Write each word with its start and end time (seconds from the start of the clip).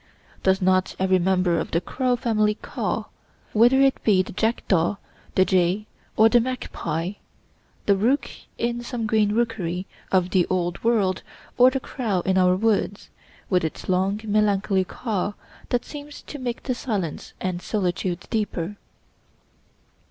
Does 0.41 0.63
not 0.63 0.95
every 0.97 1.19
member 1.19 1.59
of 1.59 1.69
the 1.69 1.79
crow 1.79 2.15
family 2.15 2.55
caw, 2.55 3.03
whether 3.53 3.79
it 3.79 4.03
be 4.03 4.23
the 4.23 4.31
jackdaw, 4.31 4.95
the 5.35 5.45
jay, 5.45 5.85
or 6.17 6.27
the 6.27 6.39
magpie, 6.39 7.11
the 7.85 7.95
rook 7.95 8.27
in 8.57 8.81
some 8.81 9.05
green 9.05 9.31
rookery 9.33 9.85
of 10.11 10.31
the 10.31 10.47
Old 10.47 10.83
World, 10.83 11.21
or 11.55 11.69
the 11.69 11.79
crow 11.79 12.23
of 12.25 12.35
our 12.35 12.55
woods, 12.55 13.09
with 13.47 13.63
its 13.63 13.87
long, 13.87 14.19
melancholy 14.23 14.85
caw 14.85 15.33
that 15.69 15.85
seems 15.85 16.23
to 16.23 16.39
make 16.39 16.63
the 16.63 16.73
silence 16.73 17.33
and 17.39 17.61
solitude 17.61 18.25
deeper? 18.31 18.77